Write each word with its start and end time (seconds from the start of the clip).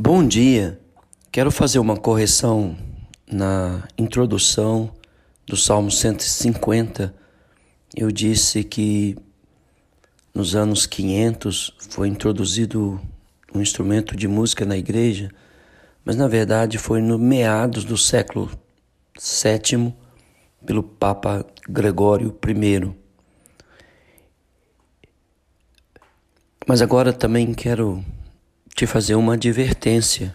Bom 0.00 0.24
dia. 0.24 0.78
Quero 1.32 1.50
fazer 1.50 1.80
uma 1.80 1.96
correção 1.96 2.78
na 3.28 3.82
introdução 3.98 4.92
do 5.44 5.56
Salmo 5.56 5.90
150. 5.90 7.12
Eu 7.96 8.12
disse 8.12 8.62
que 8.62 9.16
nos 10.32 10.54
anos 10.54 10.86
500 10.86 11.74
foi 11.90 12.06
introduzido 12.06 13.00
um 13.52 13.60
instrumento 13.60 14.14
de 14.14 14.28
música 14.28 14.64
na 14.64 14.76
igreja, 14.76 15.32
mas 16.04 16.14
na 16.14 16.28
verdade 16.28 16.78
foi 16.78 17.02
no 17.02 17.18
meados 17.18 17.84
do 17.84 17.98
século 17.98 18.48
VII 19.18 19.92
pelo 20.64 20.84
Papa 20.84 21.44
Gregório 21.68 22.38
I. 22.46 22.94
Mas 26.68 26.80
agora 26.80 27.12
também 27.12 27.52
quero 27.52 28.04
te 28.78 28.86
fazer 28.86 29.16
uma 29.16 29.34
advertência. 29.34 30.34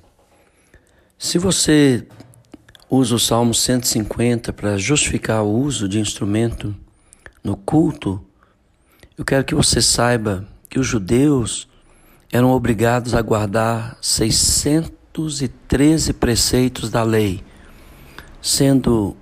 Se 1.17 1.38
você 1.38 2.05
usa 2.89 3.15
o 3.15 3.20
Salmo 3.20 3.53
150 3.53 4.51
para 4.51 4.77
justificar 4.77 5.43
o 5.43 5.61
uso 5.61 5.88
de 5.88 5.97
instrumento 5.97 6.75
no 7.41 7.55
culto, 7.55 8.21
eu 9.17 9.23
quero 9.23 9.45
que 9.45 9.55
você 9.55 9.81
saiba 9.81 10.45
que 10.70 10.77
os 10.77 10.85
judeus 10.85 11.70
eram 12.34 12.51
obrigados 12.51 13.13
a 13.13 13.21
guardar 13.21 13.98
613 14.01 16.12
preceitos 16.12 16.89
da 16.89 17.01
lei, 17.01 17.41
sendo 18.41 19.15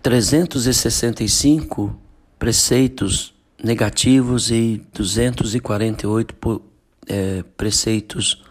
365 0.00 2.00
preceitos 2.38 3.34
negativos 3.60 4.52
e 4.52 4.80
248 4.92 6.67
é, 7.08 7.42
preceitos 7.56 8.44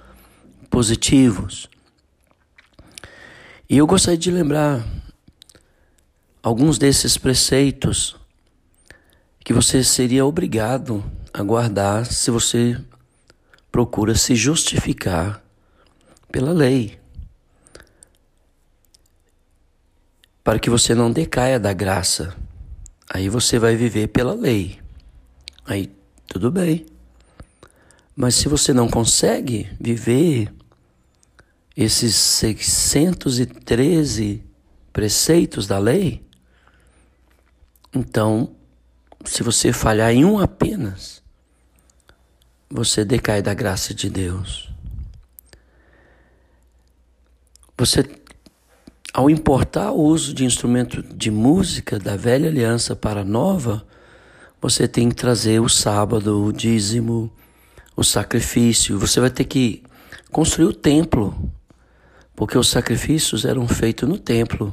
positivos. 0.69 1.69
E 3.69 3.77
eu 3.77 3.85
gostaria 3.87 4.17
de 4.17 4.31
lembrar 4.31 4.85
alguns 6.41 6.77
desses 6.77 7.17
preceitos 7.17 8.15
que 9.43 9.53
você 9.53 9.83
seria 9.83 10.25
obrigado 10.25 11.03
a 11.33 11.43
guardar 11.43 12.05
se 12.05 12.31
você 12.31 12.79
procura 13.71 14.15
se 14.15 14.35
justificar 14.35 15.43
pela 16.31 16.51
lei. 16.51 16.99
Para 20.43 20.59
que 20.59 20.69
você 20.69 20.95
não 20.95 21.11
decaia 21.11 21.59
da 21.59 21.73
graça. 21.73 22.35
Aí 23.09 23.29
você 23.29 23.59
vai 23.59 23.75
viver 23.75 24.07
pela 24.07 24.33
lei. 24.33 24.79
Aí 25.65 25.91
tudo 26.27 26.51
bem. 26.51 26.85
Mas 28.19 28.33
se 28.33 28.49
você 28.49 28.73
não 28.73 28.89
consegue 28.89 29.69
viver 29.79 30.51
esses 31.75 32.15
613 32.15 34.43
preceitos 34.91 35.67
da 35.67 35.77
lei, 35.77 36.25
então, 37.93 38.55
se 39.23 39.43
você 39.43 39.71
falhar 39.71 40.11
em 40.11 40.25
um 40.25 40.39
apenas, 40.39 41.21
você 42.67 43.05
decai 43.05 43.43
da 43.43 43.53
graça 43.53 43.93
de 43.93 44.09
Deus. 44.09 44.67
Você, 47.77 48.03
ao 49.13 49.29
importar 49.29 49.91
o 49.91 50.01
uso 50.01 50.33
de 50.33 50.43
instrumento 50.43 51.03
de 51.03 51.29
música 51.29 51.99
da 51.99 52.15
velha 52.15 52.49
aliança 52.49 52.95
para 52.95 53.21
a 53.21 53.25
nova, 53.25 53.85
você 54.59 54.87
tem 54.87 55.07
que 55.07 55.15
trazer 55.15 55.61
o 55.61 55.69
sábado, 55.69 56.43
o 56.43 56.51
dízimo, 56.51 57.31
o 57.97 58.03
sacrifício. 58.03 58.99
Você 58.99 59.19
vai 59.19 59.31
ter 59.31 59.43
que 59.43 59.83
construir 60.31 60.67
o 60.67 60.73
templo, 60.73 61.51
porque 62.35 62.55
os 62.55 62.69
sacrifícios 62.69 63.43
eram 63.43 63.67
feitos 63.67 64.07
no 64.07 64.19
templo. 64.19 64.71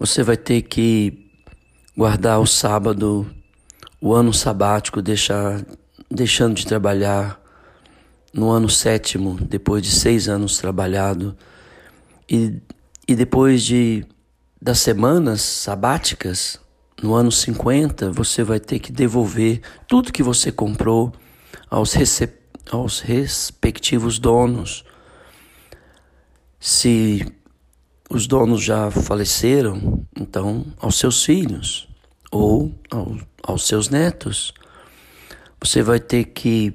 Você 0.00 0.24
vai 0.24 0.36
ter 0.36 0.62
que 0.62 1.30
guardar 1.96 2.40
o 2.40 2.46
sábado, 2.46 3.32
o 4.00 4.12
ano 4.12 4.34
sabático, 4.34 5.00
deixar, 5.00 5.64
deixando 6.10 6.56
de 6.56 6.66
trabalhar 6.66 7.40
no 8.32 8.50
ano 8.50 8.68
sétimo, 8.68 9.36
depois 9.40 9.80
de 9.80 9.92
seis 9.92 10.28
anos 10.28 10.58
trabalhado, 10.58 11.36
e, 12.28 12.60
e 13.06 13.14
depois 13.14 13.62
de 13.62 14.04
das 14.60 14.78
semanas 14.80 15.42
sabáticas, 15.42 16.58
no 17.02 17.14
ano 17.14 17.30
50, 17.30 18.10
você 18.12 18.42
vai 18.42 18.60
ter 18.60 18.78
que 18.78 18.92
devolver 18.92 19.60
tudo 19.86 20.12
que 20.12 20.22
você 20.22 20.50
comprou 20.50 21.12
aos, 21.70 21.94
aos 22.70 23.00
respectivos 23.00 24.18
donos. 24.18 24.84
Se 26.58 27.26
os 28.08 28.26
donos 28.26 28.62
já 28.62 28.90
faleceram, 28.90 30.06
então 30.18 30.66
aos 30.78 30.98
seus 30.98 31.24
filhos 31.24 31.88
ou 32.30 32.72
ao, 32.90 33.16
aos 33.42 33.66
seus 33.66 33.88
netos. 33.88 34.52
Você 35.60 35.82
vai 35.82 36.00
ter 36.00 36.24
que 36.24 36.74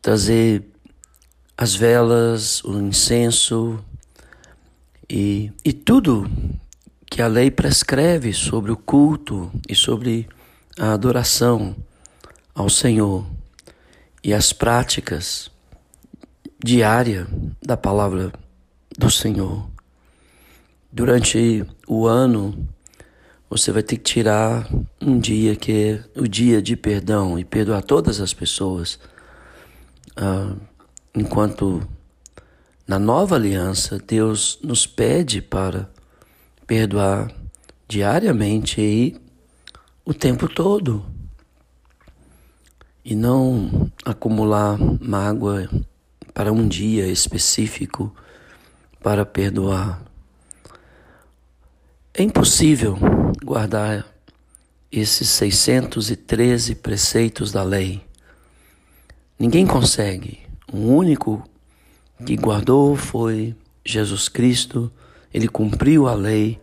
trazer 0.00 0.64
as 1.56 1.74
velas, 1.74 2.62
o 2.64 2.78
incenso 2.80 3.84
e, 5.08 5.52
e 5.64 5.72
tudo 5.72 6.28
que 7.12 7.20
a 7.20 7.26
lei 7.26 7.50
prescreve 7.50 8.32
sobre 8.32 8.72
o 8.72 8.76
culto 8.76 9.52
e 9.68 9.74
sobre 9.74 10.26
a 10.78 10.94
adoração 10.94 11.76
ao 12.54 12.70
Senhor 12.70 13.26
e 14.24 14.32
as 14.32 14.50
práticas 14.50 15.50
diárias 16.64 17.26
da 17.62 17.76
palavra 17.76 18.32
do 18.96 19.10
Senhor. 19.10 19.68
Durante 20.90 21.66
o 21.86 22.06
ano, 22.06 22.66
você 23.50 23.70
vai 23.70 23.82
ter 23.82 23.98
que 23.98 24.04
tirar 24.04 24.66
um 24.98 25.20
dia 25.20 25.54
que 25.54 25.70
é 26.16 26.18
o 26.18 26.26
dia 26.26 26.62
de 26.62 26.76
perdão 26.76 27.38
e 27.38 27.44
perdoar 27.44 27.82
todas 27.82 28.22
as 28.22 28.32
pessoas. 28.32 28.98
Ah, 30.16 30.54
enquanto 31.14 31.86
na 32.88 32.98
nova 32.98 33.34
aliança, 33.34 33.98
Deus 33.98 34.58
nos 34.62 34.86
pede 34.86 35.42
para 35.42 35.91
perdoar 36.72 37.30
diariamente 37.86 38.80
e 38.80 39.20
o 40.06 40.14
tempo 40.14 40.48
todo. 40.48 41.04
E 43.04 43.14
não 43.14 43.92
acumular 44.06 44.78
mágoa 44.98 45.68
para 46.32 46.50
um 46.50 46.66
dia 46.66 47.06
específico 47.08 48.10
para 49.02 49.26
perdoar. 49.26 50.02
É 52.14 52.22
impossível 52.22 52.96
guardar 53.44 54.06
esses 54.90 55.28
613 55.28 56.76
preceitos 56.76 57.52
da 57.52 57.62
lei. 57.62 58.02
Ninguém 59.38 59.66
consegue. 59.66 60.40
O 60.72 60.78
único 60.78 61.46
que 62.24 62.34
guardou 62.34 62.96
foi 62.96 63.54
Jesus 63.84 64.26
Cristo. 64.26 64.90
Ele 65.32 65.48
cumpriu 65.48 66.06
a 66.06 66.14
lei 66.14 66.60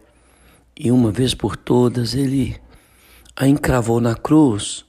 e 0.77 0.91
uma 0.91 1.11
vez 1.11 1.33
por 1.33 1.57
todas 1.57 2.13
ele 2.13 2.59
a 3.35 3.47
encravou 3.47 4.01
na 4.01 4.15
cruz, 4.15 4.85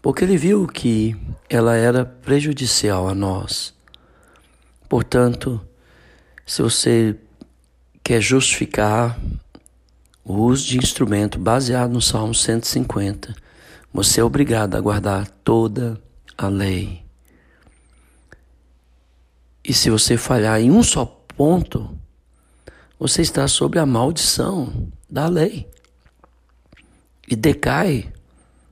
porque 0.00 0.24
ele 0.24 0.36
viu 0.36 0.66
que 0.66 1.16
ela 1.48 1.74
era 1.74 2.04
prejudicial 2.04 3.08
a 3.08 3.14
nós. 3.14 3.74
Portanto, 4.88 5.60
se 6.46 6.62
você 6.62 7.16
quer 8.02 8.20
justificar 8.20 9.18
o 10.24 10.34
uso 10.34 10.66
de 10.66 10.78
instrumento 10.78 11.38
baseado 11.38 11.90
no 11.90 12.00
Salmo 12.00 12.34
150, 12.34 13.34
você 13.92 14.20
é 14.20 14.24
obrigado 14.24 14.76
a 14.76 14.80
guardar 14.80 15.28
toda 15.42 16.00
a 16.36 16.48
lei. 16.48 17.02
E 19.64 19.74
se 19.74 19.90
você 19.90 20.16
falhar 20.16 20.60
em 20.60 20.70
um 20.70 20.82
só 20.82 21.04
ponto, 21.04 21.90
você 22.98 23.22
está 23.22 23.46
sob 23.46 23.78
a 23.78 23.86
maldição 23.86 24.90
da 25.08 25.28
lei 25.28 25.68
e 27.28 27.36
decai 27.36 28.12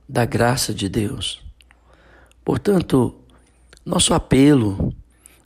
da 0.07 0.25
graça 0.25 0.73
de 0.73 0.89
Deus. 0.89 1.41
Portanto, 2.43 3.15
nosso 3.85 4.13
apelo 4.13 4.93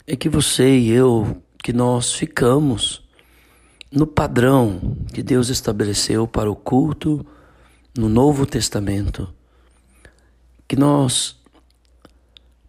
é 0.06 0.16
que 0.16 0.28
você 0.28 0.78
e 0.78 0.90
eu, 0.90 1.42
que 1.62 1.72
nós 1.72 2.12
ficamos 2.12 3.02
no 3.90 4.06
padrão 4.06 4.96
que 5.12 5.22
Deus 5.22 5.48
estabeleceu 5.48 6.26
para 6.26 6.50
o 6.50 6.56
culto 6.56 7.24
no 7.96 8.08
Novo 8.08 8.46
Testamento, 8.46 9.32
que 10.66 10.74
nós 10.76 11.36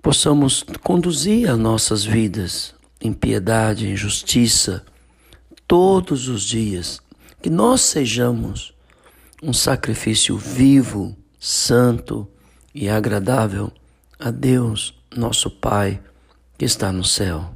possamos 0.01 0.63
conduzir 0.83 1.49
as 1.49 1.57
nossas 1.57 2.03
vidas 2.03 2.75
em 2.99 3.13
piedade, 3.13 3.87
em 3.87 3.95
justiça, 3.95 4.85
todos 5.73 6.27
os 6.27 6.43
dias, 6.43 7.01
que 7.41 7.49
nós 7.49 7.81
sejamos 7.81 8.75
um 9.41 9.51
sacrifício 9.51 10.37
vivo, 10.37 11.17
santo 11.39 12.27
e 12.75 12.87
agradável 12.87 13.71
a 14.19 14.29
Deus, 14.29 14.93
nosso 15.15 15.49
Pai, 15.49 15.99
que 16.59 16.63
está 16.63 16.91
no 16.91 17.03
céu. 17.03 17.51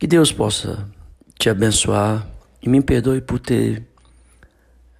Que 0.00 0.08
Deus 0.08 0.32
possa 0.32 0.84
te 1.38 1.48
abençoar 1.48 2.28
e 2.60 2.68
me 2.68 2.82
perdoe 2.82 3.20
por 3.20 3.38
ter 3.38 3.86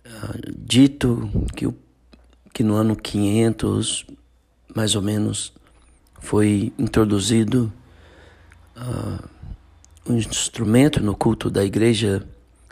uh, 0.07 0.55
dito 0.57 1.29
que, 1.57 1.69
que 2.55 2.62
no 2.62 2.77
ano 2.77 2.95
500, 2.95 4.07
mais 4.77 4.95
ou 4.95 5.03
menos, 5.03 5.53
foi 6.21 6.73
introduzido 6.79 7.73
uh, 8.77 9.30
um 10.08 10.17
instrumento 10.17 11.02
no 11.02 11.14
culto 11.14 11.50
da 11.50 11.64
igreja 11.64 12.26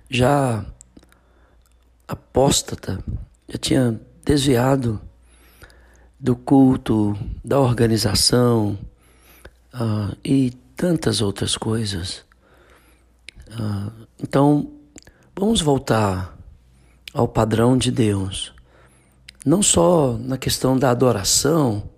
já 0.08 0.64
apóstata, 2.06 3.02
já 3.48 3.58
tinha 3.58 4.00
desviado 4.24 5.00
do 6.18 6.34
culto, 6.34 7.16
da 7.44 7.60
organização 7.60 8.78
uh, 9.74 10.16
e 10.24 10.50
tantas 10.74 11.20
outras 11.20 11.56
coisas. 11.56 12.24
Uh, 13.48 13.92
então, 14.22 14.70
vamos 15.36 15.60
voltar 15.60 16.36
ao 17.14 17.28
padrão 17.28 17.76
de 17.76 17.90
Deus, 17.90 18.52
não 19.44 19.62
só 19.62 20.16
na 20.18 20.36
questão 20.36 20.76
da 20.76 20.90
adoração, 20.90 21.88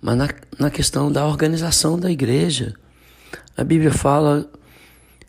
mas 0.00 0.16
na, 0.16 0.28
na 0.58 0.70
questão 0.70 1.10
da 1.10 1.26
organização 1.26 1.98
da 1.98 2.10
igreja. 2.10 2.74
A 3.56 3.62
Bíblia 3.62 3.92
fala 3.92 4.50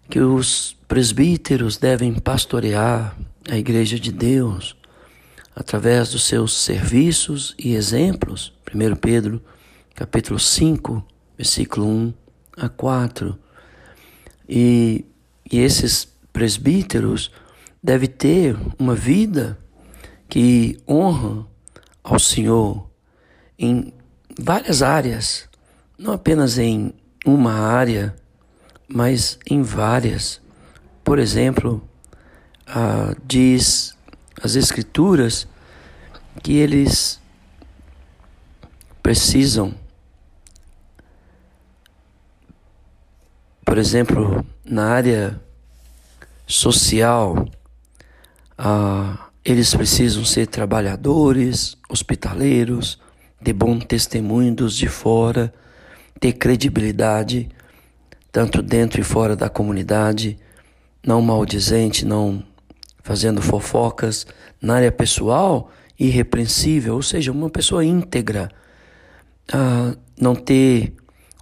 que 0.09 0.19
os 0.19 0.75
presbíteros 0.87 1.77
devem 1.77 2.11
pastorear 2.11 3.15
a 3.47 3.55
igreja 3.55 3.99
de 3.99 4.11
Deus 4.11 4.75
através 5.55 6.09
dos 6.09 6.23
seus 6.23 6.57
serviços 6.57 7.53
e 7.59 7.75
exemplos. 7.75 8.51
1 8.73 8.95
Pedro, 8.95 9.39
capítulo 9.93 10.39
5, 10.39 11.05
versículo 11.37 11.85
1 11.85 12.13
a 12.57 12.67
4. 12.67 13.37
E, 14.49 15.05
e 15.51 15.59
esses 15.59 16.07
presbíteros 16.33 17.31
devem 17.81 18.09
ter 18.09 18.57
uma 18.79 18.95
vida 18.95 19.55
que 20.27 20.79
honra 20.89 21.45
ao 22.03 22.17
Senhor 22.17 22.89
em 23.57 23.93
várias 24.35 24.81
áreas, 24.81 25.47
não 25.95 26.13
apenas 26.13 26.57
em 26.57 26.91
uma 27.25 27.53
área, 27.53 28.15
mas 28.87 29.39
em 29.49 29.61
várias. 29.61 30.39
Por 31.03 31.19
exemplo, 31.19 31.81
ah, 32.67 33.15
diz 33.25 33.95
as 34.41 34.55
Escrituras 34.55 35.47
que 36.43 36.57
eles 36.57 37.19
precisam 39.01 39.73
Por 43.65 43.79
exemplo, 43.79 44.45
na 44.63 44.85
área 44.91 45.41
social, 46.45 47.49
ah, 48.55 49.29
eles 49.43 49.73
precisam 49.73 50.23
ser 50.23 50.45
trabalhadores, 50.45 51.75
hospitaleiros, 51.89 52.99
de 53.41 53.51
bom 53.51 53.79
testemunho 53.79 54.53
dos 54.53 54.77
de 54.77 54.87
fora, 54.87 55.51
ter 56.19 56.33
credibilidade, 56.33 57.49
tanto 58.31 58.61
dentro 58.61 58.99
e 58.99 59.03
fora 59.03 59.35
da 59.35 59.49
comunidade, 59.49 60.37
não 61.05 61.21
maldizente, 61.21 62.05
não 62.05 62.43
fazendo 63.03 63.41
fofocas, 63.41 64.25
na 64.61 64.75
área 64.75 64.91
pessoal, 64.91 65.71
irrepreensível, 65.99 66.95
ou 66.95 67.01
seja, 67.01 67.31
uma 67.31 67.49
pessoa 67.49 67.85
íntegra, 67.85 68.49
ah, 69.53 69.95
não 70.19 70.35
ter 70.35 70.93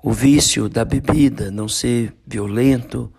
o 0.03 0.11
vício 0.11 0.67
da 0.67 0.83
bebida, 0.83 1.49
não 1.49 1.69
ser 1.69 2.13
violento, 2.27 3.11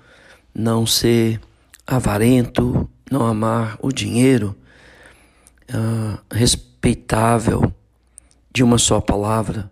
não 0.55 0.87
ser 0.87 1.41
avarento, 1.87 2.89
não 3.11 3.27
amar 3.27 3.79
o 3.81 3.91
dinheiro, 3.91 4.55
uh, 5.71 6.19
respeitável 6.31 7.73
de 8.53 8.63
uma 8.63 8.79
só 8.79 9.01
palavra. 9.01 9.71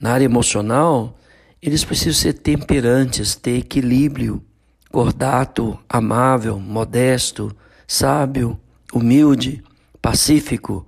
Na 0.00 0.12
área 0.12 0.24
emocional, 0.24 1.18
eles 1.60 1.84
precisam 1.84 2.14
ser 2.14 2.32
temperantes, 2.32 3.36
ter 3.36 3.58
equilíbrio, 3.58 4.42
cordato, 4.90 5.78
amável, 5.86 6.58
modesto, 6.58 7.54
sábio, 7.86 8.58
humilde, 8.94 9.62
pacífico. 10.00 10.86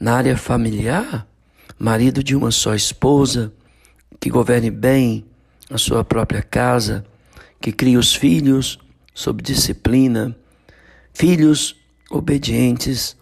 Na 0.00 0.16
área 0.16 0.38
familiar, 0.38 1.26
marido 1.78 2.24
de 2.24 2.34
uma 2.34 2.50
só 2.50 2.74
esposa, 2.74 3.52
que 4.18 4.30
governe 4.30 4.70
bem 4.70 5.26
a 5.70 5.76
sua 5.76 6.02
própria 6.02 6.42
casa, 6.42 7.04
que 7.60 7.70
crie 7.72 7.98
os 7.98 8.14
filhos 8.14 8.78
sob 9.14 9.42
disciplina, 9.42 10.34
filhos 11.12 11.76
obedientes 12.10 13.16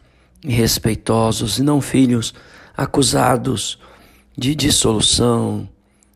e 0.44 0.52
respeitosos, 0.52 1.58
e 1.58 1.62
não 1.64 1.80
filhos 1.80 2.32
acusados 2.76 3.78
de 4.36 4.54
dissolução 4.54 5.68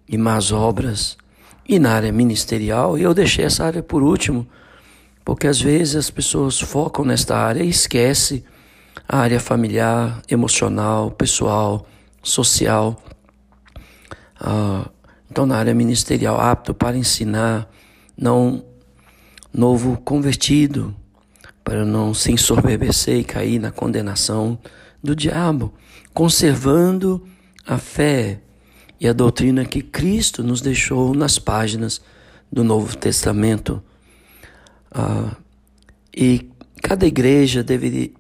e 0.09 0.17
más 0.17 0.53
obras. 0.53 1.17
E 1.69 1.79
na 1.79 1.93
área 1.93 2.13
ministerial, 2.13 2.97
eu 2.97 3.13
deixei 3.15 3.45
essa 3.45 3.65
área 3.65 3.83
por 3.83 4.03
último, 4.03 4.47
porque 5.25 5.47
às 5.47 5.61
vezes 5.61 5.97
as 5.97 6.11
pessoas 6.11 6.61
focam 6.61 7.05
nesta 7.05 7.37
área 7.37 7.63
e 7.63 7.69
esquecem 7.69 8.43
a 9.07 9.19
área 9.19 9.39
familiar, 9.39 10.23
emocional, 10.29 11.11
pessoal, 11.11 11.87
social. 12.23 12.97
Ah, 14.41 14.89
então, 15.31 15.47
na 15.47 15.57
área 15.57 15.75
ministerial, 15.75 16.41
apto 16.41 16.73
para 16.73 16.97
ensinar, 16.97 17.71
não 18.17 18.65
novo 19.53 19.99
convertido, 19.99 20.95
para 21.63 21.85
não 21.85 22.15
se 22.15 22.33
ensorbebecer 22.33 23.19
e 23.19 23.25
cair 23.25 23.59
na 23.59 23.71
condenação 23.71 24.59
do 25.03 25.15
diabo, 25.15 25.73
conservando 26.15 27.23
a 27.69 27.77
fé 27.77 28.41
e 28.99 29.07
a 29.07 29.13
doutrina 29.13 29.67
que 29.67 29.83
Cristo 29.83 30.43
nos 30.43 30.63
deixou 30.63 31.15
nas 31.15 31.39
páginas 31.39 32.01
do 32.51 32.65
Novo 32.65 32.97
Testamento. 32.97 33.83
Ah, 34.91 35.37
e 36.17 36.51
cada 36.83 37.07
igreja 37.07 37.63
deve, 37.63 38.15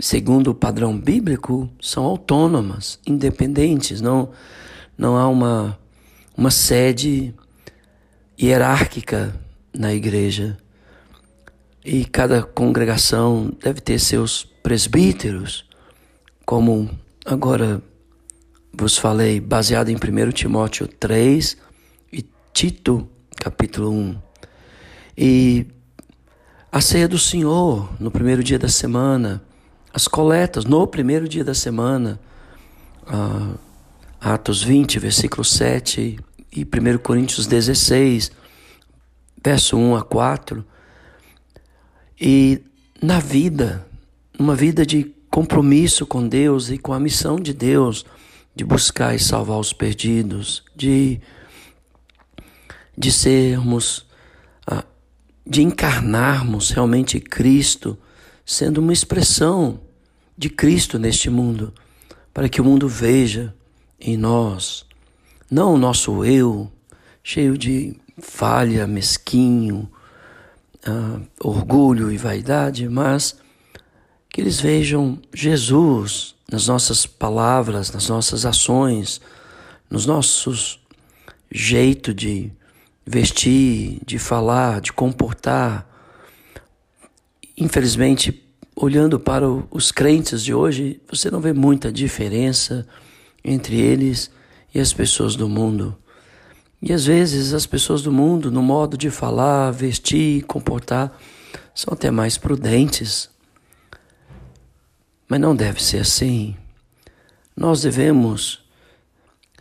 segundo 0.00 0.50
o 0.50 0.54
padrão 0.54 0.98
bíblico, 0.98 1.70
são 1.80 2.02
autônomas, 2.04 2.98
independentes, 3.06 4.00
não 4.00 4.30
não 4.96 5.16
há 5.16 5.26
uma, 5.26 5.78
uma 6.36 6.52
sede 6.52 7.34
hierárquica 8.40 9.34
na 9.76 9.92
igreja. 9.92 10.56
E 11.84 12.04
cada 12.04 12.42
congregação 12.42 13.52
deve 13.60 13.80
ter 13.80 13.98
seus 13.98 14.44
presbíteros, 14.62 15.68
como 16.46 16.88
agora 17.26 17.82
vos 18.76 18.98
falei, 18.98 19.40
baseado 19.40 19.88
em 19.88 19.96
1 19.96 20.32
Timóteo 20.32 20.86
3 20.88 21.56
e 22.12 22.24
Tito, 22.52 23.08
capítulo 23.36 23.90
1. 23.90 24.16
E 25.16 25.66
a 26.70 26.80
ceia 26.80 27.06
do 27.06 27.18
Senhor 27.18 27.88
no 28.00 28.10
primeiro 28.10 28.42
dia 28.42 28.58
da 28.58 28.68
semana, 28.68 29.42
as 29.92 30.08
coletas 30.08 30.64
no 30.64 30.86
primeiro 30.86 31.28
dia 31.28 31.44
da 31.44 31.54
semana, 31.54 32.20
ah, 33.06 33.54
Atos 34.20 34.62
20, 34.62 34.98
versículo 34.98 35.44
7 35.44 36.18
e 36.52 36.64
1 36.64 36.98
Coríntios 36.98 37.46
16, 37.46 38.32
verso 39.42 39.76
1 39.76 39.96
a 39.96 40.02
4. 40.02 40.64
E 42.20 42.60
na 43.00 43.20
vida, 43.20 43.86
uma 44.38 44.56
vida 44.56 44.84
de 44.84 45.14
compromisso 45.30 46.06
com 46.06 46.26
Deus 46.26 46.70
e 46.70 46.78
com 46.78 46.92
a 46.92 47.00
missão 47.00 47.38
de 47.38 47.52
Deus, 47.52 48.04
de 48.54 48.64
buscar 48.64 49.14
e 49.14 49.18
salvar 49.18 49.58
os 49.58 49.72
perdidos, 49.72 50.62
de, 50.74 51.20
de 52.96 53.10
sermos, 53.10 54.06
ah, 54.66 54.84
de 55.46 55.62
encarnarmos 55.62 56.70
realmente 56.70 57.18
Cristo, 57.20 57.98
sendo 58.44 58.78
uma 58.78 58.92
expressão 58.92 59.80
de 60.36 60.48
Cristo 60.48 60.98
neste 60.98 61.28
mundo, 61.28 61.72
para 62.32 62.48
que 62.48 62.60
o 62.60 62.64
mundo 62.64 62.88
veja 62.88 63.54
em 64.00 64.16
nós, 64.16 64.84
não 65.50 65.74
o 65.74 65.78
nosso 65.78 66.24
eu, 66.24 66.70
cheio 67.22 67.56
de 67.56 67.96
falha, 68.20 68.86
mesquinho, 68.86 69.90
uh, 70.86 71.26
orgulho 71.40 72.12
e 72.12 72.16
vaidade, 72.16 72.88
mas 72.88 73.36
que 74.28 74.40
eles 74.40 74.60
vejam 74.60 75.20
Jesus 75.32 76.33
nas 76.50 76.66
nossas 76.68 77.06
palavras, 77.06 77.90
nas 77.90 78.08
nossas 78.08 78.44
ações, 78.44 79.20
nos 79.90 80.06
nossos 80.06 80.80
jeito 81.50 82.12
de 82.12 82.52
vestir, 83.06 84.00
de 84.04 84.18
falar, 84.18 84.80
de 84.80 84.92
comportar. 84.92 85.88
Infelizmente, 87.56 88.42
olhando 88.74 89.20
para 89.20 89.48
os 89.70 89.92
crentes 89.92 90.42
de 90.42 90.52
hoje, 90.52 91.00
você 91.08 91.30
não 91.30 91.40
vê 91.40 91.52
muita 91.52 91.92
diferença 91.92 92.86
entre 93.44 93.80
eles 93.80 94.30
e 94.74 94.80
as 94.80 94.92
pessoas 94.92 95.36
do 95.36 95.48
mundo. 95.48 95.96
E 96.82 96.92
às 96.92 97.06
vezes 97.06 97.54
as 97.54 97.66
pessoas 97.66 98.02
do 98.02 98.12
mundo, 98.12 98.50
no 98.50 98.62
modo 98.62 98.98
de 98.98 99.10
falar, 99.10 99.70
vestir, 99.70 100.42
comportar, 100.42 101.16
são 101.74 101.94
até 101.94 102.10
mais 102.10 102.36
prudentes. 102.36 103.30
Mas 105.28 105.40
não 105.40 105.54
deve 105.56 105.82
ser 105.82 105.98
assim. 105.98 106.56
Nós 107.56 107.82
devemos 107.82 108.64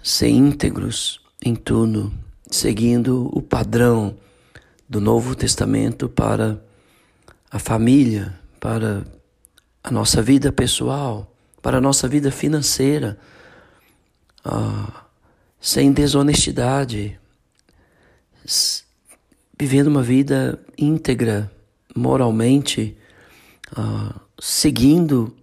ser 0.02 0.30
íntegros 0.30 1.22
em 1.44 1.56
tudo, 1.56 2.12
seguindo 2.50 3.30
o 3.34 3.42
padrão 3.42 4.18
do 4.88 5.00
Novo 5.00 5.36
Testamento 5.36 6.10
para 6.10 6.62
a 7.50 7.60
família, 7.60 8.38
para 8.60 9.06
a 9.84 9.92
nossa 9.92 10.22
vida 10.22 10.52
pessoal, 10.52 11.32
para 11.62 11.78
a 11.78 11.82
nossa 11.82 12.08
vida 12.08 12.32
financeira, 12.32 13.18
ah, 14.44 15.06
sem 15.60 15.92
desonestidade, 15.92 17.18
vivendo 19.58 19.88
uma 19.88 20.04
vida 20.04 20.60
íntegra, 20.78 21.50
moralmente, 21.96 22.98
ah, 23.76 24.20
seguindo 24.40 25.34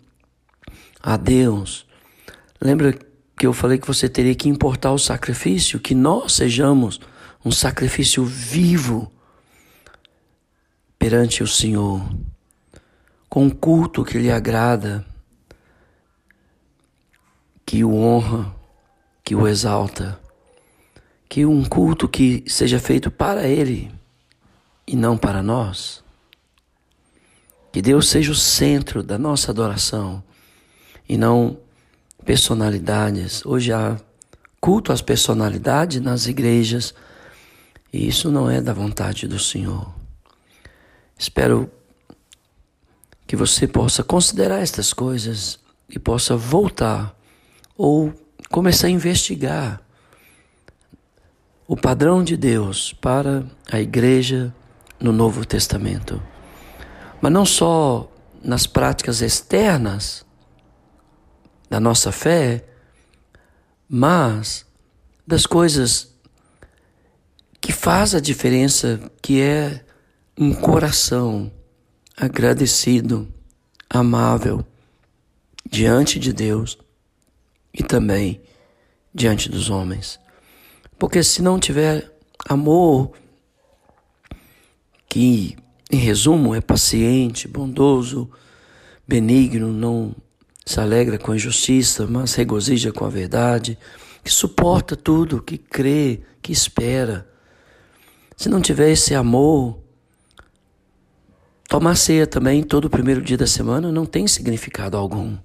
a 1.02 1.16
Deus. 1.16 1.86
Lembra 2.60 2.96
que 3.36 3.46
eu 3.46 3.52
falei 3.52 3.78
que 3.78 3.86
você 3.86 4.08
teria 4.08 4.34
que 4.34 4.48
importar 4.48 4.92
o 4.92 4.98
sacrifício, 4.98 5.80
que 5.80 5.94
nós 5.94 6.32
sejamos 6.32 7.00
um 7.44 7.50
sacrifício 7.50 8.24
vivo 8.24 9.10
perante 10.98 11.42
o 11.42 11.46
Senhor, 11.46 12.06
com 13.28 13.44
um 13.44 13.50
culto 13.50 14.04
que 14.04 14.18
lhe 14.18 14.30
agrada, 14.30 15.06
que 17.64 17.82
o 17.82 17.94
honra, 17.96 18.54
que 19.24 19.34
o 19.34 19.48
exalta, 19.48 20.20
que 21.28 21.46
um 21.46 21.64
culto 21.64 22.08
que 22.08 22.44
seja 22.46 22.78
feito 22.78 23.10
para 23.10 23.46
Ele 23.46 23.90
e 24.86 24.94
não 24.94 25.16
para 25.16 25.42
nós. 25.42 26.04
Que 27.72 27.80
Deus 27.80 28.08
seja 28.08 28.32
o 28.32 28.34
centro 28.34 29.02
da 29.02 29.16
nossa 29.16 29.50
adoração 29.52 30.22
e 31.10 31.16
não 31.16 31.58
personalidades. 32.24 33.44
Hoje 33.44 33.72
há 33.72 33.96
culto 34.60 34.92
às 34.92 35.02
personalidades 35.02 36.00
nas 36.00 36.28
igrejas 36.28 36.94
e 37.92 38.06
isso 38.06 38.30
não 38.30 38.48
é 38.48 38.60
da 38.60 38.72
vontade 38.72 39.26
do 39.26 39.36
Senhor. 39.36 39.92
Espero 41.18 41.68
que 43.26 43.34
você 43.34 43.66
possa 43.66 44.04
considerar 44.04 44.60
estas 44.60 44.92
coisas 44.92 45.58
e 45.88 45.98
possa 45.98 46.36
voltar 46.36 47.12
ou 47.76 48.14
começar 48.48 48.86
a 48.86 48.90
investigar 48.90 49.82
o 51.66 51.76
padrão 51.76 52.22
de 52.22 52.36
Deus 52.36 52.92
para 52.92 53.44
a 53.68 53.80
igreja 53.80 54.54
no 55.00 55.10
Novo 55.10 55.44
Testamento. 55.44 56.22
Mas 57.20 57.32
não 57.32 57.44
só 57.44 58.08
nas 58.44 58.64
práticas 58.64 59.22
externas, 59.22 60.24
da 61.70 61.78
nossa 61.78 62.10
fé, 62.10 62.64
mas 63.88 64.66
das 65.24 65.46
coisas 65.46 66.12
que 67.60 67.72
faz 67.72 68.14
a 68.14 68.20
diferença, 68.20 69.00
que 69.22 69.40
é 69.40 69.84
um 70.36 70.52
coração 70.52 71.52
agradecido, 72.16 73.32
amável 73.88 74.66
diante 75.68 76.18
de 76.18 76.32
Deus 76.32 76.76
e 77.72 77.84
também 77.84 78.40
diante 79.14 79.48
dos 79.48 79.70
homens. 79.70 80.18
Porque 80.98 81.22
se 81.22 81.40
não 81.40 81.58
tiver 81.58 82.12
amor, 82.48 83.12
que 85.08 85.56
em 85.90 85.96
resumo 85.96 86.54
é 86.54 86.60
paciente, 86.60 87.46
bondoso, 87.46 88.30
benigno, 89.06 89.72
não 89.72 90.14
se 90.70 90.78
alegra 90.78 91.18
com 91.18 91.32
a 91.32 91.34
injustiça, 91.34 92.06
mas 92.06 92.34
regozija 92.34 92.92
com 92.92 93.04
a 93.04 93.08
verdade, 93.08 93.76
que 94.22 94.30
suporta 94.30 94.94
tudo, 94.94 95.42
que 95.42 95.58
crê, 95.58 96.20
que 96.40 96.52
espera. 96.52 97.28
Se 98.36 98.48
não 98.48 98.60
tiver 98.60 98.92
esse 98.92 99.12
amor, 99.12 99.80
tomar 101.68 101.96
ceia 101.96 102.24
também 102.24 102.62
todo 102.62 102.84
o 102.84 102.90
primeiro 102.90 103.20
dia 103.20 103.36
da 103.36 103.48
semana 103.48 103.90
não 103.90 104.06
tem 104.06 104.28
significado 104.28 104.96
algum. 104.96 105.36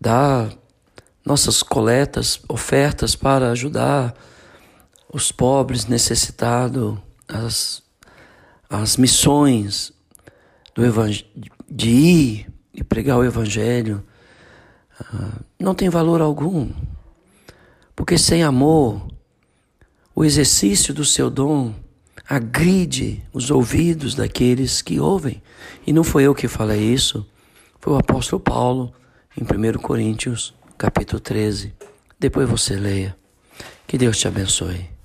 Dar 0.00 0.50
nossas 1.22 1.62
coletas, 1.62 2.40
ofertas 2.48 3.14
para 3.14 3.50
ajudar 3.50 4.14
os 5.12 5.30
pobres 5.30 5.84
necessitados, 5.84 6.96
as, 7.28 7.82
as 8.70 8.96
missões 8.96 9.92
do 10.74 10.82
evangelho, 10.82 11.26
de 11.68 11.90
ir 11.90 12.55
e 12.76 12.84
pregar 12.84 13.16
o 13.16 13.24
Evangelho 13.24 14.04
uh, 15.00 15.42
não 15.58 15.74
tem 15.74 15.88
valor 15.88 16.20
algum. 16.20 16.70
Porque 17.96 18.18
sem 18.18 18.42
amor, 18.42 19.08
o 20.14 20.22
exercício 20.22 20.92
do 20.92 21.04
seu 21.04 21.30
dom 21.30 21.74
agride 22.28 23.24
os 23.32 23.50
ouvidos 23.50 24.14
daqueles 24.14 24.82
que 24.82 25.00
ouvem. 25.00 25.42
E 25.86 25.92
não 25.92 26.04
foi 26.04 26.24
eu 26.24 26.34
que 26.34 26.46
falei 26.46 26.92
isso, 26.92 27.26
foi 27.80 27.94
o 27.94 27.98
apóstolo 27.98 28.38
Paulo 28.38 28.92
em 29.36 29.42
1 29.42 29.78
Coríntios, 29.78 30.54
capítulo 30.76 31.18
13. 31.18 31.72
Depois 32.20 32.48
você 32.48 32.76
leia. 32.76 33.16
Que 33.86 33.96
Deus 33.96 34.18
te 34.18 34.28
abençoe. 34.28 34.95